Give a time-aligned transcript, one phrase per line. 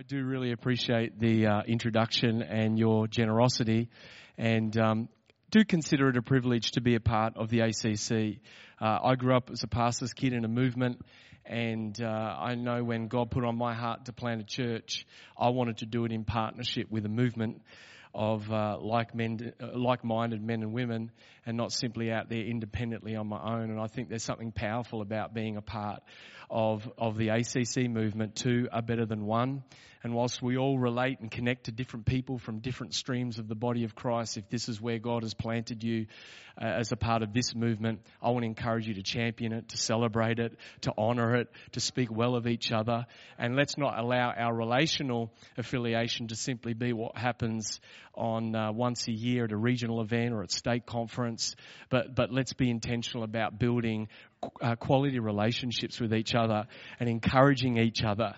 [0.00, 3.90] I do really appreciate the uh, introduction and your generosity,
[4.38, 5.10] and um,
[5.50, 8.40] do consider it a privilege to be a part of the ACC.
[8.80, 11.02] Uh, I grew up as a pastor's kid in a movement,
[11.44, 15.06] and uh, I know when God put on my heart to plant a church,
[15.38, 17.60] I wanted to do it in partnership with a movement
[18.14, 21.10] of uh, like men, uh, like-minded men and women,
[21.44, 23.68] and not simply out there independently on my own.
[23.68, 26.02] And I think there's something powerful about being a part
[26.48, 28.34] of of the ACC movement.
[28.34, 29.62] Two are better than one.
[30.02, 33.54] And whilst we all relate and connect to different people from different streams of the
[33.54, 36.06] body of Christ, if this is where God has planted you
[36.60, 39.68] uh, as a part of this movement, I want to encourage you to champion it,
[39.68, 43.04] to celebrate it, to honor it, to speak well of each other.
[43.38, 47.80] And let's not allow our relational affiliation to simply be what happens
[48.20, 51.56] on uh, once a year at a regional event or at state conference,
[51.88, 54.08] but, but let's be intentional about building
[54.62, 56.66] uh, quality relationships with each other
[56.98, 58.34] and encouraging each other.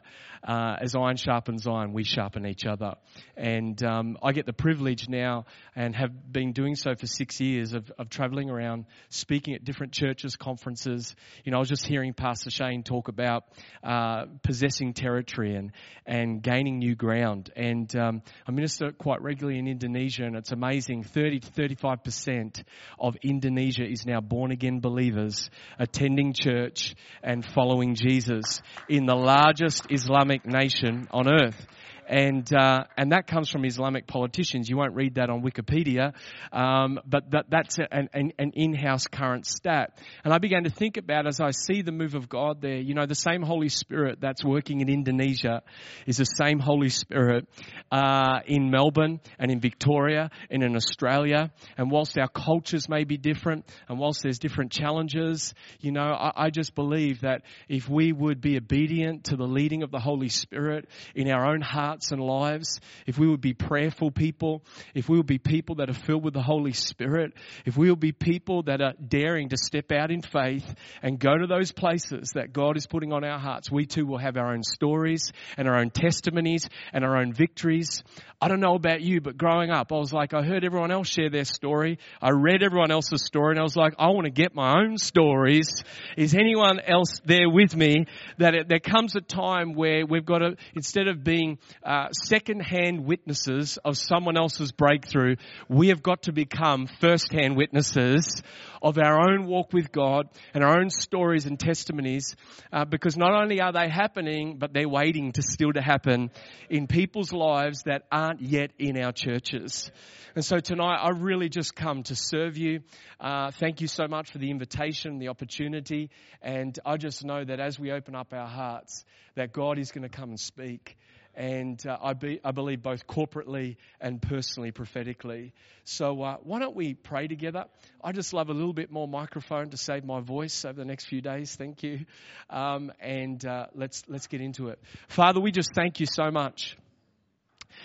[0.46, 2.94] Uh, as iron sharpens iron, we sharpen each other.
[3.36, 5.46] And um, I get the privilege now,
[5.76, 9.92] and have been doing so for six years, of, of traveling around speaking at different
[9.92, 11.14] churches, conferences.
[11.44, 13.44] You know, I was just hearing Pastor Shane talk about
[13.84, 15.70] uh, possessing territory and,
[16.06, 17.52] and gaining new ground.
[17.54, 22.62] And um, I minister quite regularly in Indonesia, and it's amazing 30 to 35%
[22.98, 29.86] of Indonesia is now born again believers attending church and following Jesus in the largest
[29.90, 31.66] Islamic nation on earth
[32.08, 34.68] and uh, and that comes from Islamic politicians.
[34.68, 36.12] You won't read that on Wikipedia,
[36.52, 39.98] um, but that, that's an, an, an, in-house current stat.
[40.24, 42.76] And I began to think about as I see the move of God there.
[42.76, 45.62] You know, the same Holy Spirit that's working in Indonesia
[46.06, 47.46] is the same Holy Spirit
[47.90, 51.50] uh, in Melbourne and in Victoria and in Australia.
[51.76, 56.46] And whilst our cultures may be different, and whilst there's different challenges, you know, I,
[56.46, 60.28] I just believe that if we would be obedient to the leading of the Holy
[60.28, 64.62] Spirit in our own hearts hearts and lives, if we would be prayerful people,
[64.94, 67.34] if we would be people that are filled with the Holy Spirit,
[67.66, 71.36] if we will be people that are daring to step out in faith and go
[71.36, 74.54] to those places that God is putting on our hearts, we too will have our
[74.54, 78.02] own stories and our own testimonies and our own victories.
[78.40, 81.08] I don't know about you, but growing up, I was like, I heard everyone else
[81.08, 81.98] share their story.
[82.22, 84.96] I read everyone else's story and I was like, I want to get my own
[84.96, 85.84] stories.
[86.16, 88.06] Is anyone else there with me
[88.38, 93.04] that it, there comes a time where we've got to, instead of being uh, second-hand
[93.04, 95.36] witnesses of someone else's breakthrough,
[95.68, 98.42] we have got to become first-hand witnesses
[98.82, 102.36] of our own walk with God and our own stories and testimonies,
[102.72, 106.30] uh, because not only are they happening, but they're waiting to still to happen
[106.68, 109.90] in people's lives that aren't yet in our churches.
[110.34, 112.80] And so tonight, I really just come to serve you.
[113.20, 116.10] Uh, thank you so much for the invitation, the opportunity,
[116.40, 119.04] and I just know that as we open up our hearts,
[119.34, 120.96] that God is going to come and speak
[121.34, 125.52] and uh, I, be, I, believe both corporately and personally, prophetically.
[125.84, 127.64] So uh, why don't we pray together?
[128.02, 131.06] I just love a little bit more microphone to save my voice over the next
[131.06, 131.54] few days.
[131.56, 132.04] Thank you,
[132.50, 134.78] um, and uh, let's let's get into it.
[135.08, 136.76] Father, we just thank you so much.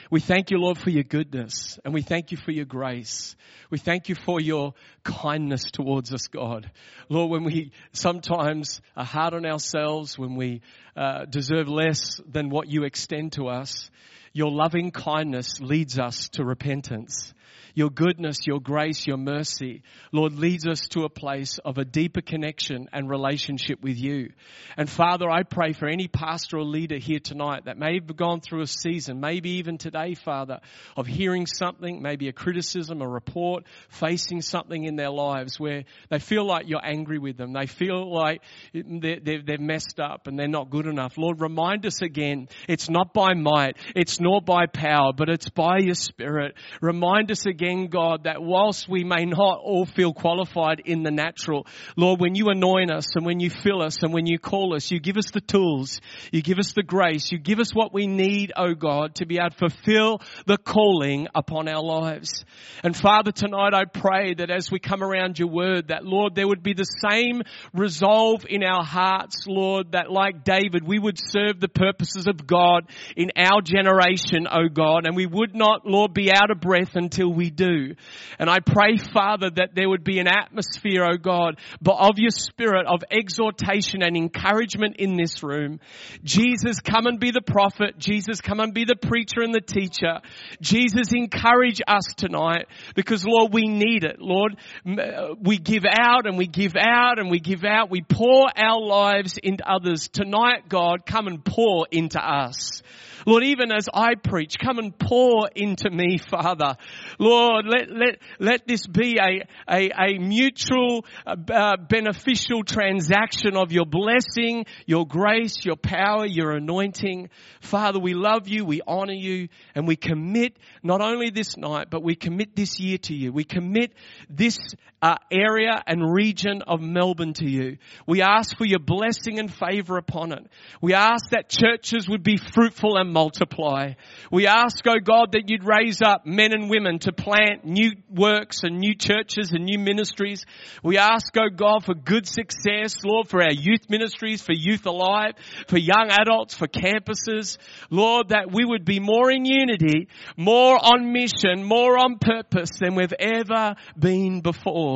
[0.09, 3.35] We thank you, Lord, for your goodness and we thank you for your grace.
[3.69, 6.69] We thank you for your kindness towards us, God.
[7.09, 10.61] Lord, when we sometimes are hard on ourselves, when we
[10.95, 13.89] uh, deserve less than what you extend to us,
[14.33, 17.33] your loving kindness leads us to repentance
[17.77, 22.21] your goodness, your grace, your mercy, Lord, leads us to a place of a deeper
[22.21, 24.31] connection and relationship with you.
[24.77, 28.61] And Father, I pray for any pastoral leader here tonight that may have gone through
[28.61, 30.59] a season, maybe even today, Father,
[30.95, 36.17] of hearing something, maybe a criticism, a report, facing something in their lives where they
[36.17, 37.53] feel like you're angry with them.
[37.53, 38.41] They feel like
[38.73, 41.15] they're messed up and they're not good enough.
[41.15, 45.77] Lord, remind us again, it's not by might, it's nor by power, but it's by
[45.77, 46.55] your Spirit.
[46.81, 51.67] Remind us again God, that whilst we may not all feel qualified in the natural,
[51.95, 54.91] Lord, when you anoint us and when you fill us and when you call us,
[54.91, 55.99] you give us the tools,
[56.31, 59.37] you give us the grace, you give us what we need, oh God, to be
[59.37, 62.45] able to fulfill the calling upon our lives.
[62.83, 66.47] And Father, tonight I pray that as we come around your word, that Lord, there
[66.47, 67.41] would be the same
[67.73, 72.89] resolve in our hearts, Lord, that like David, we would serve the purposes of God
[73.15, 77.33] in our generation, oh God, and we would not, Lord, be out of breath until
[77.33, 77.95] we do.
[78.39, 82.31] And I pray, Father, that there would be an atmosphere, oh God, but of your
[82.31, 85.81] spirit of exhortation and encouragement in this room.
[86.23, 87.97] Jesus, come and be the prophet.
[87.97, 90.21] Jesus, come and be the preacher and the teacher.
[90.61, 94.21] Jesus, encourage us tonight because Lord, we need it.
[94.21, 94.55] Lord,
[94.85, 97.89] uh, we give out and we give out and we give out.
[97.89, 100.07] We pour our lives into others.
[100.07, 102.81] Tonight, God, come and pour into us.
[103.27, 106.77] Lord, even as I preach, come and pour into me, Father.
[107.19, 113.85] Lord, let, let, let this be a, a, a mutual, uh, beneficial transaction of your
[113.85, 117.29] blessing, your grace, your power, your anointing.
[117.59, 122.01] Father, we love you, we honor you, and we commit not only this night, but
[122.01, 123.33] we commit this year to you.
[123.33, 123.91] We commit
[124.29, 124.57] this
[125.01, 127.77] uh, area and region of Melbourne to you.
[128.07, 130.47] We ask for your blessing and favor upon it.
[130.81, 133.93] We ask that churches would be fruitful and multiply.
[134.31, 138.63] We ask, oh God, that you'd raise up men and women to plant new works
[138.63, 140.45] and new churches and new ministries.
[140.83, 145.33] We ask, oh God, for good success, Lord, for our youth ministries, for youth alive,
[145.67, 147.57] for young adults, for campuses.
[147.91, 152.95] Lord, that we would be more in unity, more on mission, more on purpose than
[152.95, 154.86] we've ever been before.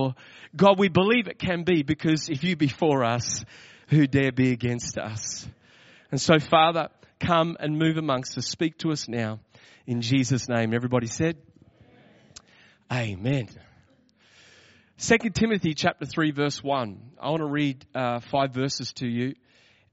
[0.55, 3.45] God, we believe it can be because if you be for us,
[3.87, 5.47] who dare be against us?
[6.11, 6.89] And so, Father,
[7.19, 8.47] come and move amongst us.
[8.47, 9.39] Speak to us now.
[9.87, 10.73] In Jesus' name.
[10.73, 11.37] Everybody said,
[12.91, 13.47] Amen.
[14.97, 17.11] Second Timothy chapter 3 verse 1.
[17.19, 19.33] I want to read uh, five verses to you.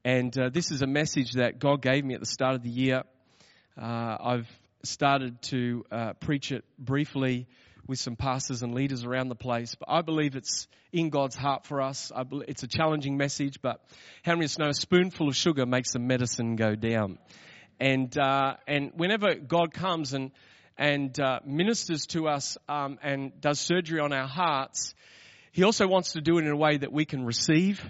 [0.03, 2.69] And uh, this is a message that God gave me at the start of the
[2.69, 3.03] year.
[3.81, 4.47] Uh, I've
[4.83, 7.47] started to uh, preach it briefly
[7.89, 9.73] with some pastors and leaders around the place.
[9.73, 12.11] But I believe it's in God's heart for us.
[12.47, 13.81] It's a challenging message, but
[14.23, 17.17] how many of us know a spoonful of sugar makes the medicine go down?
[17.79, 20.31] And uh, and whenever God comes and
[20.77, 24.93] and uh, ministers to us um, and does surgery on our hearts,
[25.51, 27.83] He also wants to do it in a way that we can receive,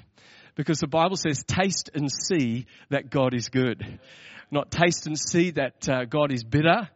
[0.55, 3.99] because the Bible says, "Taste and see that God is good."
[4.51, 6.89] Not taste and see that uh, God is bitter,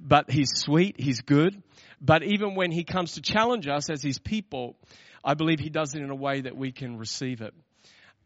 [0.00, 1.62] but He's sweet, He's good.
[2.00, 4.76] But even when he comes to challenge us as his people,
[5.24, 7.54] I believe he does it in a way that we can receive it.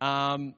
[0.01, 0.55] Um,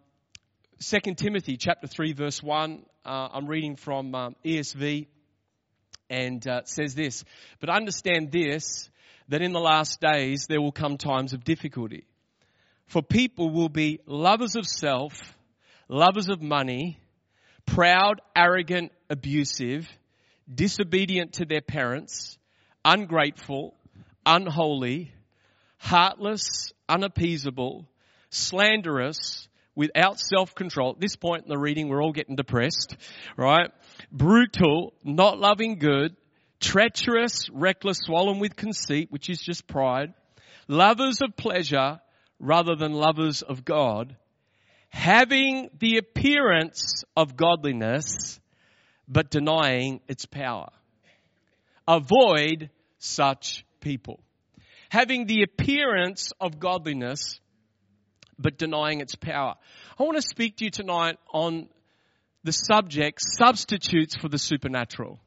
[0.81, 5.07] 2 Timothy chapter 3 verse 1, uh, I'm reading from um, ESV
[6.11, 7.25] and uh, says this,
[7.61, 8.89] but understand this,
[9.29, 12.05] that in the last days there will come times of difficulty.
[12.87, 15.13] For people will be lovers of self,
[15.89, 16.99] lovers of money,
[17.65, 19.89] proud, arrogant, abusive,
[20.53, 22.37] disobedient to their parents,
[22.85, 23.75] ungrateful,
[24.25, 25.13] unholy,
[25.79, 27.87] heartless, unappeasable,
[28.31, 30.93] slanderous, without self-control.
[30.93, 32.97] At this point in the reading, we're all getting depressed,
[33.37, 33.71] right?
[34.11, 36.17] Brutal, not loving good,
[36.61, 40.15] treacherous, reckless, swollen with conceit, which is just pride,
[40.69, 42.01] lovers of pleasure
[42.39, 44.17] rather than lovers of God,
[44.91, 48.39] having the appearance of godliness,
[49.09, 50.69] but denying its power.
[51.87, 54.21] Avoid such people.
[54.91, 57.41] Having the appearance of godliness,
[58.39, 59.55] but denying its power.
[59.99, 61.69] I want to speak to you tonight on
[62.45, 65.21] the subject substitutes for the supernatural.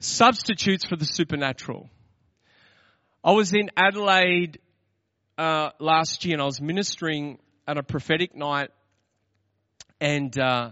[0.00, 1.88] Substitutes for the supernatural.
[3.22, 4.58] I was in Adelaide
[5.38, 8.70] uh, last year and I was ministering at a prophetic night
[10.00, 10.70] and uh,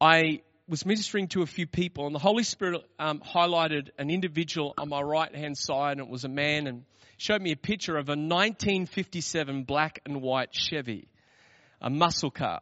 [0.00, 4.72] I was ministering to a few people, and the Holy Spirit um, highlighted an individual
[4.78, 6.84] on my right hand side, and it was a man, and
[7.18, 11.08] showed me a picture of a 1957 black and white Chevy,
[11.80, 12.60] a muscle car.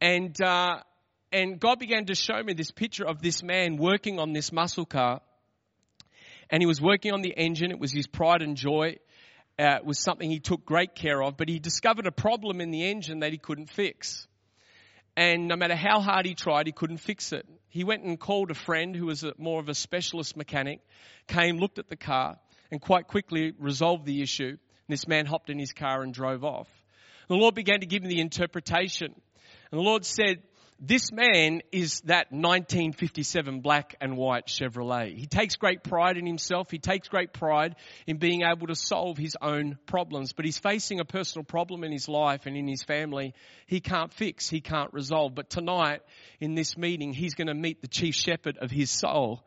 [0.00, 0.78] And, uh,
[1.32, 4.86] and God began to show me this picture of this man working on this muscle
[4.86, 5.20] car.
[6.48, 7.70] And he was working on the engine.
[7.70, 8.96] It was his pride and joy.
[9.58, 12.70] Uh, it was something he took great care of, but he discovered a problem in
[12.70, 14.26] the engine that he couldn't fix.
[15.20, 17.46] And no matter how hard he tried, he couldn't fix it.
[17.68, 20.80] He went and called a friend who was a, more of a specialist mechanic,
[21.26, 22.38] came, looked at the car,
[22.70, 24.56] and quite quickly resolved the issue.
[24.88, 26.68] This man hopped in his car and drove off.
[27.28, 29.14] The Lord began to give him the interpretation.
[29.70, 30.42] And the Lord said,
[30.82, 35.14] this man is that 1957 black and white Chevrolet.
[35.14, 36.70] He takes great pride in himself.
[36.70, 40.32] He takes great pride in being able to solve his own problems.
[40.32, 43.34] But he's facing a personal problem in his life and in his family
[43.66, 45.34] he can't fix, he can't resolve.
[45.34, 46.00] But tonight,
[46.40, 49.44] in this meeting, he's going to meet the chief shepherd of his soul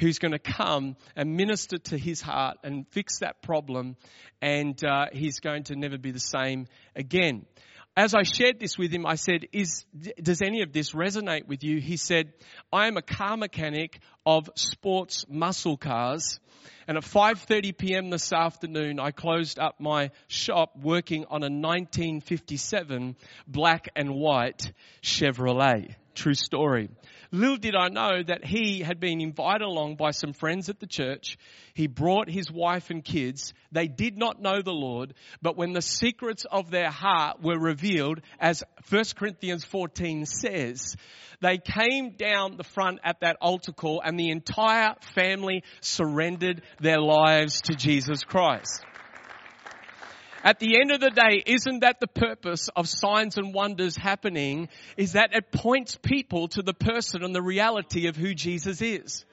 [0.00, 3.94] who's going to come and minister to his heart and fix that problem
[4.42, 6.66] and uh, he's going to never be the same
[6.96, 7.46] again
[7.96, 9.84] as I shared this with him, I said, is,
[10.20, 11.80] does any of this resonate with you?
[11.80, 12.32] He said,
[12.72, 16.38] I am a car mechanic of sports muscle cars.
[16.86, 18.10] And at 5.30 p.m.
[18.10, 23.16] this afternoon, I closed up my shop working on a 1957
[23.46, 25.94] black and white Chevrolet.
[26.14, 26.90] True story.
[27.32, 30.86] Little did I know that he had been invited along by some friends at the
[30.86, 31.36] church.
[31.74, 33.52] He brought his wife and kids.
[33.72, 38.20] They did not know the Lord, but when the secrets of their heart were revealed,
[38.38, 40.94] as 1 Corinthians 14 says,
[41.40, 47.00] they came down the front at that altar call and the entire family surrendered their
[47.00, 48.84] lives to Jesus Christ.
[50.44, 54.68] At the end of the day, isn't that the purpose of signs and wonders happening?
[54.98, 59.24] Is that it points people to the person and the reality of who Jesus is.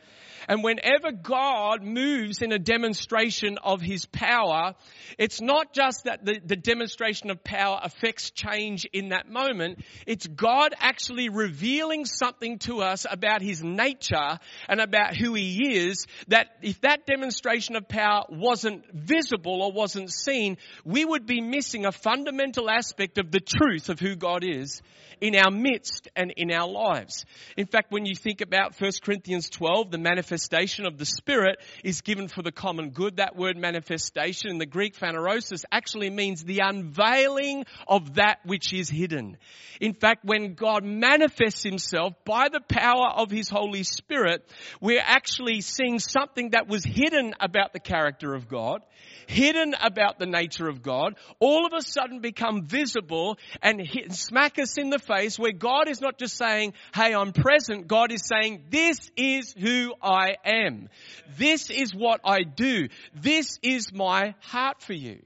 [0.47, 4.73] And whenever God moves in a demonstration of His power,
[5.17, 9.83] it's not just that the, the demonstration of power affects change in that moment.
[10.07, 16.05] It's God actually revealing something to us about His nature and about who He is
[16.27, 21.85] that if that demonstration of power wasn't visible or wasn't seen, we would be missing
[21.85, 24.81] a fundamental aspect of the truth of who God is
[25.19, 27.25] in our midst and in our lives.
[27.55, 32.01] In fact, when you think about 1 Corinthians 12, the manifestation of the Spirit is
[32.01, 33.17] given for the common good.
[33.17, 38.89] That word manifestation in the Greek phanerosis actually means the unveiling of that which is
[38.89, 39.37] hidden.
[39.79, 45.61] In fact, when God manifests himself by the power of his Holy Spirit, we're actually
[45.61, 48.81] seeing something that was hidden about the character of God
[49.27, 54.59] hidden about the nature of God, all of a sudden become visible and hit, smack
[54.59, 57.87] us in the face where God is not just saying, hey, I'm present.
[57.87, 60.89] God is saying, this is who I am.
[61.37, 62.89] This is what I do.
[63.15, 65.21] This is my heart for you.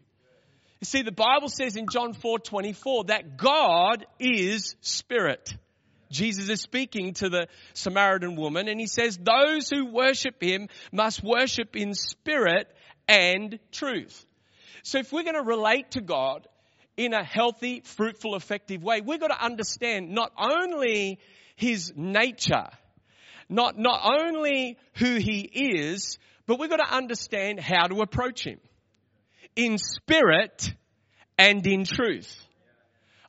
[0.82, 5.56] You see, the Bible says in John 4 24 that God is spirit.
[6.12, 11.24] Jesus is speaking to the Samaritan woman and he says, those who worship him must
[11.24, 12.68] worship in spirit
[13.08, 14.25] and truth.
[14.84, 16.48] So if we're going to relate to God
[16.96, 21.20] in a healthy, fruitful, effective way, we've got to understand not only
[21.56, 22.68] His nature,
[23.50, 28.60] not, not only who He is, but we've got to understand how to approach Him.
[29.56, 30.74] In spirit
[31.38, 32.46] and in truth.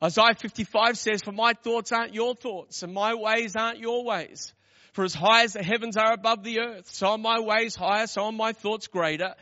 [0.03, 4.53] Isaiah 55 says, for my thoughts aren't your thoughts and my ways aren't your ways.
[4.93, 8.07] For as high as the heavens are above the earth, so are my ways higher,
[8.07, 9.35] so are my thoughts greater.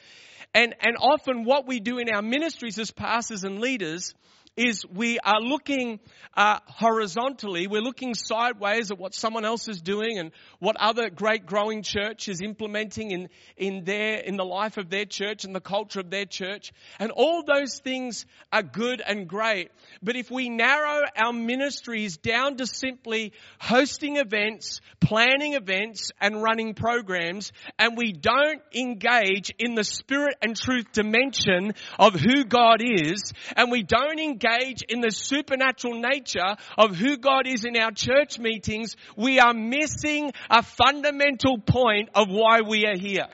[0.54, 4.14] And, and often what we do in our ministries as pastors and leaders
[4.58, 6.00] is we are looking
[6.34, 11.46] uh, horizontally, we're looking sideways at what someone else is doing and what other great
[11.46, 15.62] growing church is implementing in, in their, in the life of their church and the
[15.62, 16.72] culture of their church.
[17.00, 19.72] And all those things are good and great.
[20.02, 26.76] But if we narrow our ministries down to simply hosting events, planning events and running
[26.76, 33.34] programs, and we don't engage in the spirit and truth dimension of who God is,
[33.56, 34.45] and we don't engage
[34.90, 40.32] in the supernatural nature of who God is in our church meetings, we are missing
[40.50, 43.28] a fundamental point of why we are here.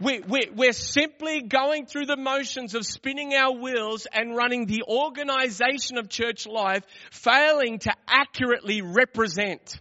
[0.00, 4.82] We, we, we're simply going through the motions of spinning our wheels and running the
[4.88, 9.80] organization of church life, failing to accurately represent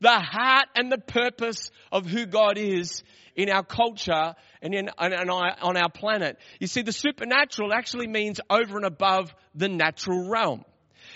[0.00, 3.02] the heart and the purpose of who God is
[3.40, 6.38] in our culture and in, and on our planet.
[6.58, 10.64] You see, the supernatural actually means over and above the natural realm.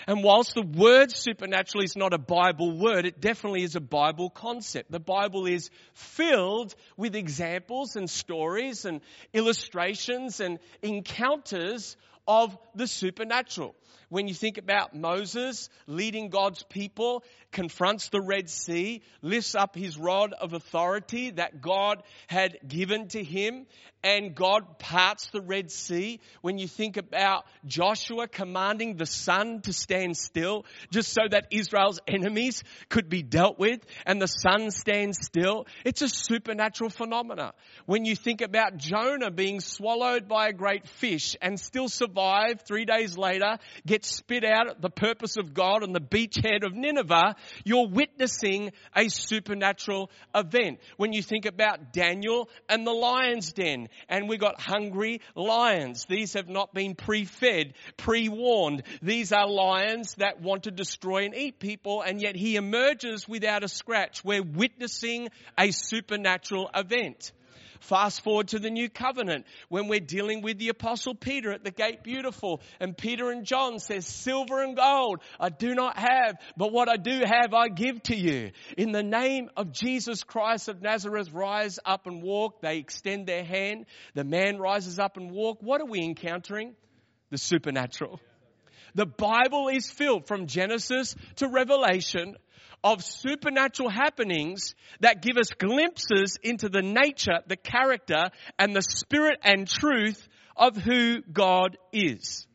[0.07, 4.29] And whilst the word supernatural is not a Bible word, it definitely is a Bible
[4.29, 4.91] concept.
[4.91, 9.01] The Bible is filled with examples and stories and
[9.33, 11.95] illustrations and encounters
[12.27, 13.75] of the supernatural.
[14.09, 19.97] When you think about Moses leading God's people, confronts the Red Sea, lifts up his
[19.97, 23.65] rod of authority that God had given to him,
[24.03, 26.19] and God parts the Red Sea.
[26.41, 31.99] When you think about Joshua commanding the sun to stand still, just so that Israel's
[32.07, 37.53] enemies could be dealt with, and the sun stands still, it's a supernatural phenomena.
[37.85, 42.85] When you think about Jonah being swallowed by a great fish and still survive three
[42.85, 43.57] days later,
[44.03, 49.07] spit out at the purpose of God on the beachhead of Nineveh, you're witnessing a
[49.07, 50.79] supernatural event.
[50.97, 56.05] When you think about Daniel and the lion's den, and we got hungry lions.
[56.09, 58.83] These have not been pre-fed, pre-warned.
[59.01, 63.63] These are lions that want to destroy and eat people, and yet he emerges without
[63.63, 64.23] a scratch.
[64.23, 67.31] We're witnessing a supernatural event.
[67.79, 71.71] Fast forward to the new covenant when we're dealing with the apostle Peter at the
[71.71, 76.71] gate beautiful and Peter and John says, silver and gold I do not have, but
[76.71, 78.51] what I do have I give to you.
[78.77, 82.61] In the name of Jesus Christ of Nazareth, rise up and walk.
[82.61, 83.85] They extend their hand.
[84.13, 85.59] The man rises up and walk.
[85.61, 86.75] What are we encountering?
[87.31, 88.19] The supernatural
[88.93, 92.37] The Bible is filled from Genesis to Revelation
[92.85, 99.39] of supernatural happenings that give us glimpses into the nature, the character, and the spirit
[99.43, 102.45] and truth of who God is.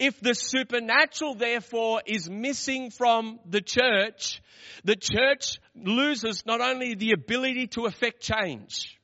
[0.00, 4.42] If the supernatural therefore is missing from the church,
[4.82, 8.98] the church loses not only the ability to affect change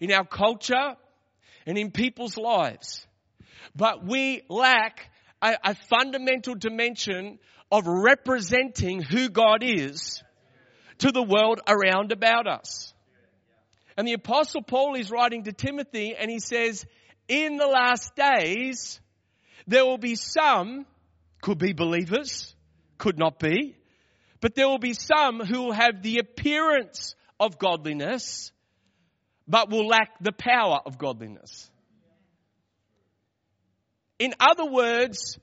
[0.00, 0.96] in our culture
[1.64, 3.06] and in people's lives,
[3.76, 5.10] but we lack
[5.42, 7.38] a, a fundamental dimension
[7.70, 10.22] of representing who God is
[10.98, 12.94] to the world around about us.
[13.96, 16.84] And the apostle Paul is writing to Timothy and he says,
[17.28, 19.00] in the last days,
[19.66, 20.86] there will be some,
[21.40, 22.54] could be believers,
[22.98, 23.76] could not be,
[24.40, 28.52] but there will be some who will have the appearance of godliness,
[29.48, 31.70] but will lack the power of godliness.
[34.18, 35.38] In other words,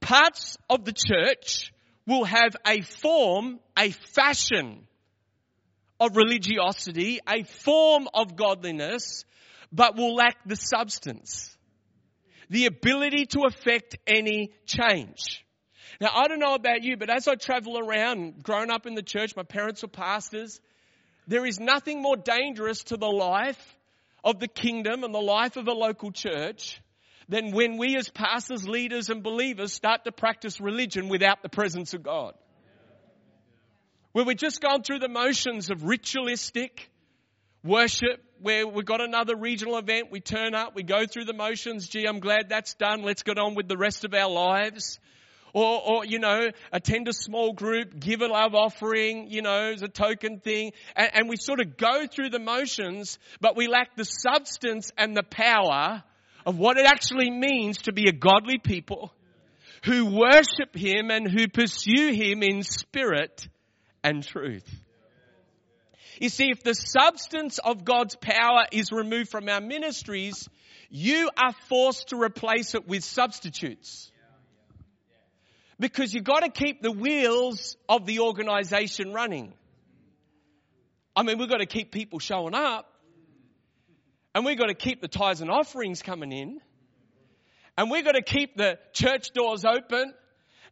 [0.00, 1.72] parts of the church
[2.06, 4.86] will have a form, a fashion
[6.00, 9.24] of religiosity, a form of godliness,
[9.70, 11.56] but will lack the substance,
[12.48, 15.44] the ability to affect any change.
[16.00, 19.02] Now, I don't know about you, but as I travel around, growing up in the
[19.02, 20.60] church, my parents were pastors,
[21.28, 23.76] there is nothing more dangerous to the life
[24.24, 26.80] of the kingdom and the life of a local church
[27.30, 31.94] than when we as pastors, leaders and believers start to practice religion without the presence
[31.94, 32.34] of God.
[34.12, 36.90] Where we're just going through the motions of ritualistic
[37.62, 41.86] worship, where we've got another regional event, we turn up, we go through the motions,
[41.86, 44.98] gee, I'm glad that's done, let's get on with the rest of our lives.
[45.52, 49.82] Or, or, you know, attend a small group, give a love offering, you know, as
[49.82, 50.72] a token thing.
[50.94, 55.16] And, and we sort of go through the motions, but we lack the substance and
[55.16, 56.04] the power
[56.46, 59.12] of what it actually means to be a godly people
[59.84, 63.48] who worship Him and who pursue Him in spirit
[64.02, 64.68] and truth.
[66.20, 70.48] You see, if the substance of God's power is removed from our ministries,
[70.90, 74.10] you are forced to replace it with substitutes.
[75.78, 79.54] Because you've got to keep the wheels of the organization running.
[81.16, 82.89] I mean, we've got to keep people showing up.
[84.34, 86.60] And we've got to keep the tithes and offerings coming in.
[87.76, 90.14] And we've got to keep the church doors open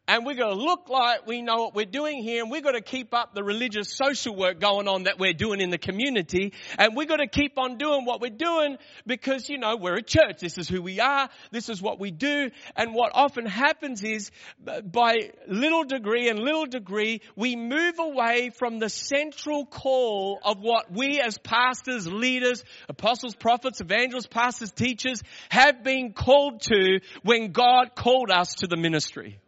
[0.09, 2.73] and we're going to look like we know what we're doing here and we've got
[2.73, 6.55] to keep up the religious social work going on that we're doing in the community.
[6.79, 10.03] And we've got to keep on doing what we're doing because you know we're a
[10.03, 10.40] church.
[10.40, 11.29] This is who we are.
[11.51, 12.51] This is what we do.
[12.75, 14.31] And what often happens is
[14.83, 20.90] by little degree and little degree we move away from the central call of what
[20.90, 27.94] we as pastors leaders apostles prophets evangelists pastors teachers have been called to when God
[27.94, 29.38] called us to the ministry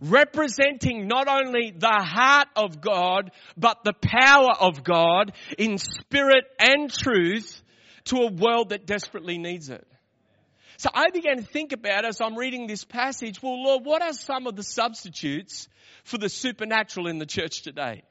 [0.00, 6.90] representing not only the heart of God, but the power of God in spirit and
[6.90, 7.62] truth
[8.04, 9.86] to a world that desperately needs it.
[10.78, 14.12] So I began to think about as I'm reading this passage, well, Lord, what are
[14.12, 15.68] some of the substitutes
[16.04, 18.02] for the supernatural in the church today?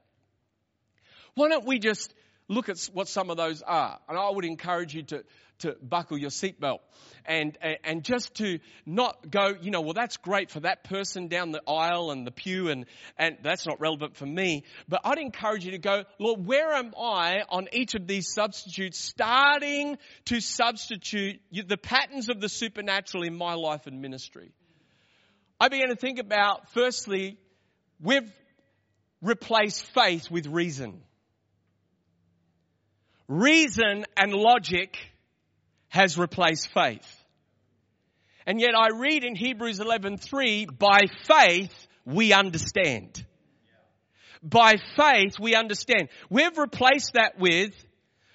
[1.36, 2.14] Why don't we just
[2.48, 4.00] look at what some of those are?
[4.08, 5.24] And I would encourage you to,
[5.60, 6.80] to buckle your seatbelt
[7.26, 11.52] and, and just to not go, you know, well, that's great for that person down
[11.52, 12.86] the aisle and the pew and,
[13.18, 14.64] and that's not relevant for me.
[14.88, 19.00] But I'd encourage you to go, Lord, where am I on each of these substitutes
[19.00, 24.52] starting to substitute the patterns of the supernatural in my life and ministry?
[25.60, 27.38] I began to think about, firstly,
[28.02, 28.32] we've
[29.22, 31.02] replaced faith with reason.
[33.28, 34.98] Reason and logic
[35.90, 37.24] has replaced faith.
[38.46, 43.26] And yet I read in Hebrews 11:3, by faith we understand.
[44.44, 46.10] By faith we understand.
[46.30, 47.74] We've replaced that with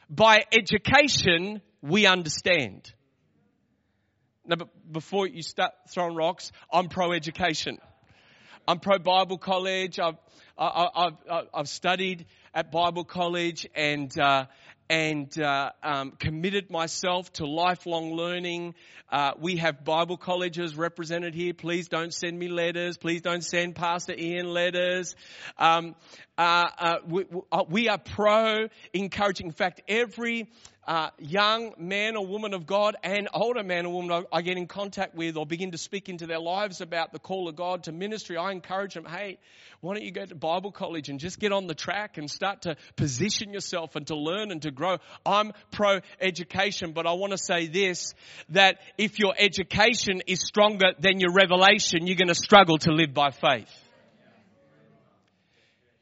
[0.09, 2.93] by education we understand.
[4.45, 4.57] Now,
[4.91, 7.79] before you start throwing rocks, I'm pro-education.
[8.67, 10.01] I'm pro-Bible college.
[10.01, 10.17] I've,
[10.59, 14.47] I, have I've studied at Bible college and, uh,
[14.91, 18.75] and uh, um, committed myself to lifelong learning.
[19.09, 21.55] Uh, we have Bible colleges represented here.
[21.55, 22.97] Please don't send me letters.
[22.97, 25.15] Please don't send Pastor Ian letters.
[25.59, 25.95] Um,
[26.41, 29.49] uh, uh we, uh, we, are pro encouraging.
[29.49, 30.49] In fact, every
[30.87, 34.67] uh, young man or woman of God and older man or woman I get in
[34.67, 37.93] contact with or begin to speak into their lives about the call of God to
[37.93, 39.39] ministry, I encourage them, hey,
[39.83, 42.63] why don't you go to Bible college and just get on the track and start
[42.63, 44.97] to position yourself and to learn and to grow?
[45.27, 48.15] I'm pro education, but I want to say this,
[48.49, 53.13] that if your education is stronger than your revelation, you're going to struggle to live
[53.13, 53.69] by faith.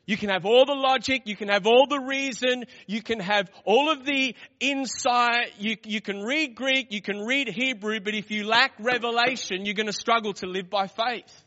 [0.09, 3.51] You can have all the logic, you can have all the reason, you can have
[3.67, 8.31] all of the insight, you, you can read Greek, you can read Hebrew, but if
[8.31, 11.45] you lack revelation, you're going to struggle to live by faith.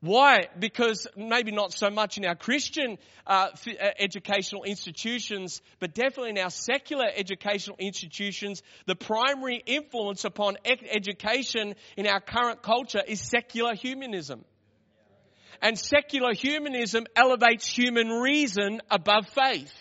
[0.00, 0.48] Why?
[0.58, 6.38] Because maybe not so much in our Christian uh, uh, educational institutions, but definitely in
[6.38, 13.76] our secular educational institutions, the primary influence upon education in our current culture is secular
[13.76, 14.44] humanism.
[15.60, 19.72] And secular humanism elevates human reason above faith.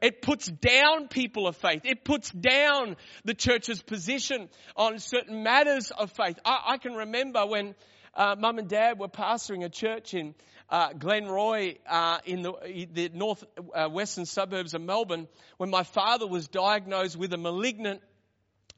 [0.00, 1.82] It puts down people of faith.
[1.84, 6.38] It puts down the church's position on certain matters of faith.
[6.44, 7.74] I, I can remember when
[8.14, 10.34] uh, mum and dad were pastoring a church in
[10.70, 13.42] uh, Glenroy uh, in the, the north
[13.74, 15.26] uh, western suburbs of Melbourne
[15.56, 18.00] when my father was diagnosed with a malignant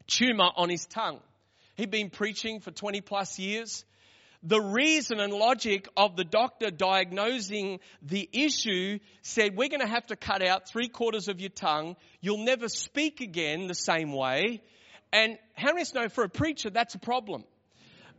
[0.06, 1.20] tumor on his tongue.
[1.76, 3.84] He'd been preaching for 20 plus years
[4.42, 10.06] the reason and logic of the doctor diagnosing the issue said, we're going to have
[10.06, 11.96] to cut out three quarters of your tongue.
[12.20, 14.62] You'll never speak again the same way.
[15.12, 17.44] And how many know for a preacher, that's a problem.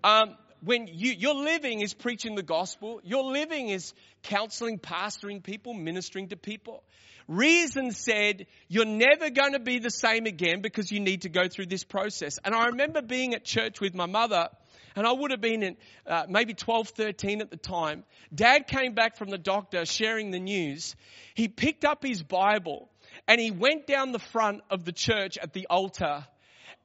[0.04, 5.74] Um, when you, your living is preaching the gospel, your living is counseling, pastoring people,
[5.74, 6.84] ministering to people.
[7.28, 11.48] Reason said, you're never going to be the same again because you need to go
[11.48, 12.38] through this process.
[12.44, 14.50] And I remember being at church with my mother
[14.96, 18.04] and I would have been in uh, maybe 12, 13 at the time.
[18.34, 20.96] Dad came back from the doctor sharing the news.
[21.34, 22.90] He picked up his Bible
[23.28, 26.26] and he went down the front of the church at the altar.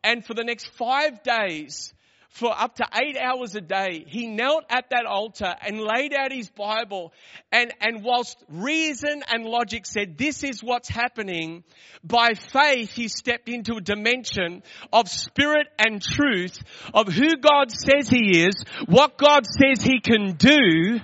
[0.03, 1.92] And for the next five days,
[2.31, 4.05] for up to eight hours a day.
[4.07, 7.12] He knelt at that altar and laid out his Bible.
[7.51, 11.65] And, and whilst reason and logic said this is what's happening,
[12.05, 14.62] by faith he stepped into a dimension
[14.93, 16.62] of spirit and truth
[16.93, 18.55] of who God says he is,
[18.87, 21.01] what God says he can do,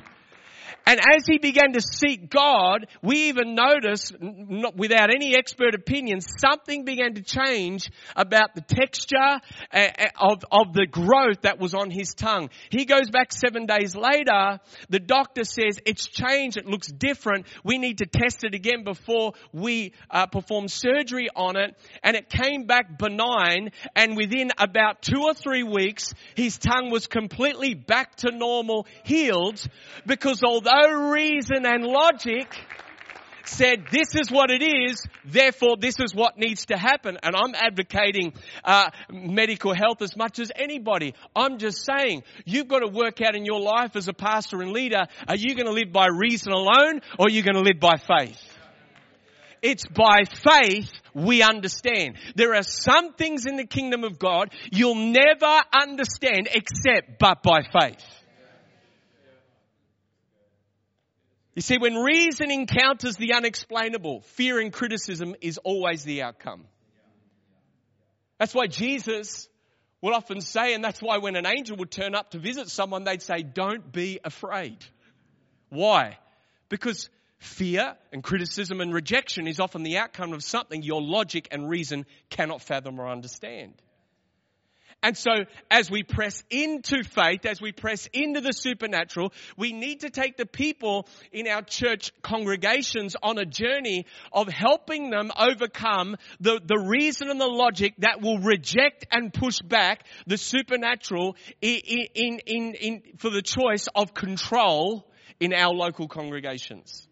[0.87, 6.85] and as he began to seek God, we even noticed, without any expert opinion, something
[6.85, 9.40] began to change about the texture
[10.18, 12.51] of, of the growth that was on his tongue.
[12.71, 14.59] He goes back seven days later.
[14.88, 16.57] The doctor says, it's changed.
[16.57, 17.47] It looks different.
[17.62, 21.77] We need to test it again before we uh, perform surgery on it.
[22.03, 23.71] And it came back benign.
[23.95, 29.64] And within about two or three weeks, his tongue was completely back to normal, healed,
[30.07, 32.49] because although no reason and logic
[33.45, 37.19] said this is what it is, therefore this is what needs to happen.
[37.23, 38.33] And I'm advocating
[38.65, 41.15] uh, medical health as much as anybody.
[41.35, 44.73] I'm just saying you've got to work out in your life as a pastor and
[44.73, 45.03] leader.
[45.29, 47.97] Are you going to live by reason alone, or are you going to live by
[47.97, 48.41] faith?
[49.61, 52.17] It's by faith we understand.
[52.35, 57.61] There are some things in the kingdom of God you'll never understand except but by
[57.63, 58.22] faith.
[61.55, 66.65] You see, when reason encounters the unexplainable, fear and criticism is always the outcome.
[68.38, 69.49] That's why Jesus
[70.01, 73.05] would often say, and that's why when an angel would turn up to visit someone,
[73.05, 74.79] they'd say, don't be afraid.
[75.69, 76.19] Why?
[76.69, 81.69] Because fear and criticism and rejection is often the outcome of something your logic and
[81.69, 83.75] reason cannot fathom or understand.
[85.03, 85.33] And so
[85.69, 90.37] as we press into faith, as we press into the supernatural, we need to take
[90.37, 96.79] the people in our church congregations on a journey of helping them overcome the, the
[96.79, 101.81] reason and the logic that will reject and push back the supernatural in,
[102.15, 105.11] in, in, in for the choice of control
[105.41, 107.09] in our local congregations.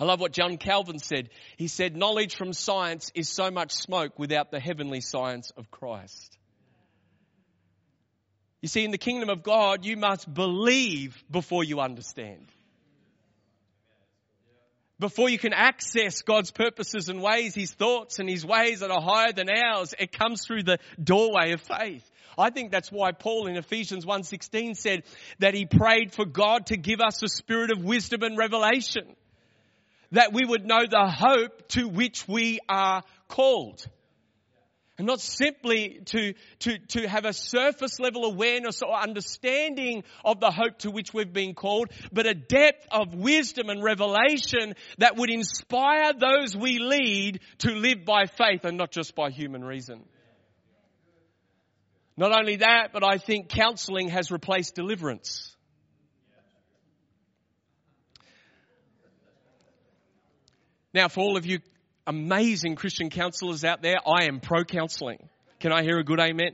[0.00, 1.28] I love what John Calvin said.
[1.58, 6.38] He said, knowledge from science is so much smoke without the heavenly science of Christ.
[8.64, 12.46] You see, in the kingdom of God, you must believe before you understand.
[14.98, 19.02] Before you can access God's purposes and ways, His thoughts and His ways that are
[19.02, 22.10] higher than ours, it comes through the doorway of faith.
[22.38, 25.02] I think that's why Paul in Ephesians 1.16 said
[25.40, 29.14] that he prayed for God to give us a spirit of wisdom and revelation.
[30.12, 33.86] That we would know the hope to which we are called.
[34.96, 40.52] And not simply to, to, to have a surface level awareness or understanding of the
[40.52, 45.30] hope to which we've been called, but a depth of wisdom and revelation that would
[45.30, 50.04] inspire those we lead to live by faith and not just by human reason.
[52.16, 55.56] Not only that, but I think counseling has replaced deliverance.
[60.92, 61.58] Now, for all of you
[62.06, 65.18] amazing Christian counselors out there, I am pro counseling.
[65.60, 66.50] Can I hear a good amen?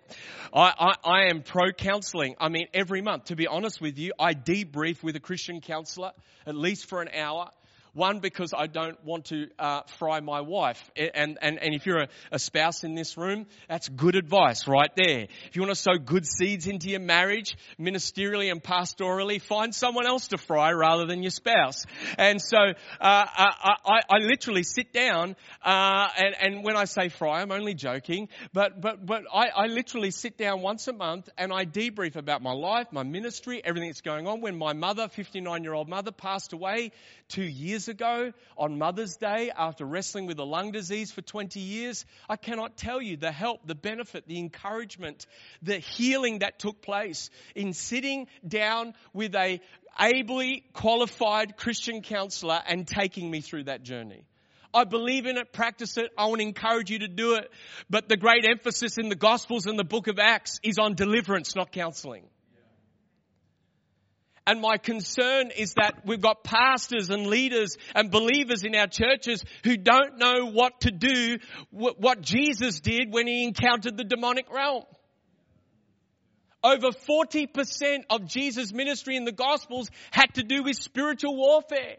[0.54, 2.36] I, I, I am pro counseling.
[2.38, 6.12] I mean, every month, to be honest with you, I debrief with a Christian counselor
[6.46, 7.50] at least for an hour
[7.92, 10.82] one, because I don't want to uh, fry my wife.
[10.96, 14.90] And, and, and if you're a, a, spouse in this room, that's good advice right
[14.96, 15.26] there.
[15.46, 20.06] If you want to sow good seeds into your marriage, ministerially and pastorally, find someone
[20.06, 21.84] else to fry rather than your spouse.
[22.18, 27.08] And so uh, I, I, I, literally sit down, uh, and, and when I say
[27.08, 31.28] fry, I'm only joking, but, but, but I, I literally sit down once a month
[31.36, 34.40] and I debrief about my life, my ministry, everything that's going on.
[34.40, 36.92] When my mother, 59 year old mother, passed away
[37.30, 42.04] two years ago on Mother's Day after wrestling with a lung disease for 20 years.
[42.28, 45.26] I cannot tell you the help, the benefit, the encouragement,
[45.62, 49.60] the healing that took place in sitting down with a
[49.98, 54.24] ably qualified Christian counselor and taking me through that journey.
[54.72, 56.10] I believe in it, practice it.
[56.16, 57.50] I want to encourage you to do it.
[57.88, 61.56] But the great emphasis in the Gospels and the book of Acts is on deliverance,
[61.56, 62.24] not counseling.
[64.50, 69.44] And my concern is that we've got pastors and leaders and believers in our churches
[69.62, 71.38] who don't know what to do,
[71.70, 74.82] what Jesus did when he encountered the demonic realm.
[76.64, 81.98] Over 40% of Jesus' ministry in the Gospels had to do with spiritual warfare.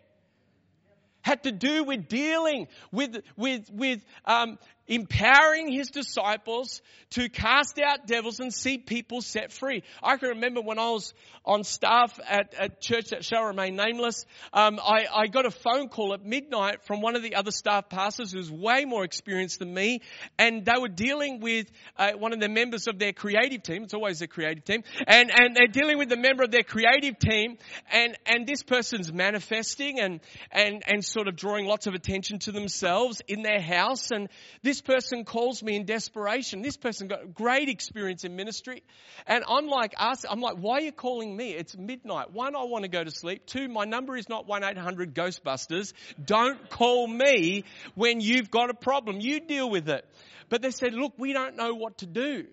[1.22, 4.58] Had to do with dealing with, with, with, um,
[4.92, 9.84] empowering his disciples to cast out devils and see people set free.
[10.04, 11.14] I can remember when I was
[11.46, 15.90] on staff at a church that shall remain nameless, um, I, I, got a phone
[15.90, 19.74] call at midnight from one of the other staff pastors who's way more experienced than
[19.74, 20.02] me,
[20.38, 23.84] and they were dealing with uh, one of the members of their creative team.
[23.84, 27.18] It's always their creative team, and and they're dealing with the member of their creative
[27.18, 27.58] team,
[27.92, 30.20] and and this person's manifesting and
[30.52, 34.30] and and sort of drawing lots of attention to themselves in their house, and
[34.62, 36.62] this person calls me in desperation.
[36.62, 38.84] This person got great experience in ministry.
[39.26, 41.52] And I'm like, ask, I'm like, why are you calling me?
[41.52, 42.32] It's midnight.
[42.32, 43.46] One, I want to go to sleep.
[43.46, 45.94] Two, my number is not 1-800 Ghostbusters.
[46.24, 47.64] Don't call me
[47.96, 49.20] when you've got a problem.
[49.22, 50.06] You deal with it.
[50.50, 52.48] But they said, look, we don't know what to do.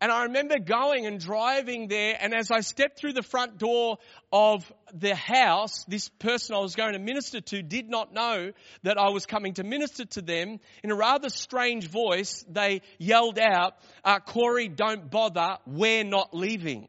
[0.00, 3.98] And I remember going and driving there, and as I stepped through the front door
[4.32, 8.52] of the house, this person I was going to minister to did not know
[8.84, 10.60] that I was coming to minister to them.
[10.84, 16.88] In a rather strange voice, they yelled out, uh, Corey, don't bother, we're not leaving.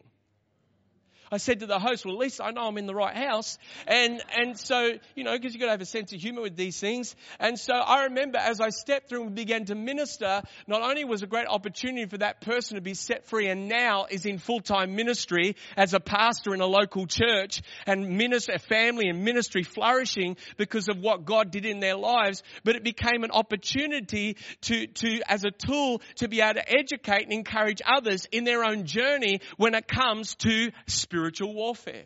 [1.32, 3.58] I said to the host, well, at least I know I'm in the right house.
[3.88, 6.56] And, and so, you know, because you've got to have a sense of humor with
[6.56, 7.15] these things.
[7.39, 11.22] And so I remember as I stepped through and began to minister, not only was
[11.22, 14.96] a great opportunity for that person to be set free and now is in full-time
[14.96, 20.88] ministry as a pastor in a local church and minister, family and ministry flourishing because
[20.88, 25.44] of what God did in their lives, but it became an opportunity to, to, as
[25.44, 29.76] a tool to be able to educate and encourage others in their own journey when
[29.76, 32.05] it comes to spiritual spiritual warfare.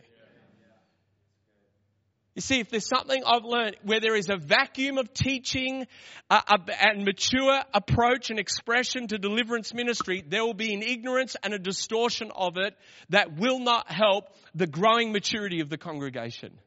[2.34, 5.86] You see, if there's something I've learned where there is a vacuum of teaching
[6.32, 6.41] uh,
[6.82, 11.60] and mature approach and expression to deliverance ministry, there will be an ignorance and a
[11.60, 12.73] distortion of it
[13.10, 16.58] that will not help the growing maturity of the congregation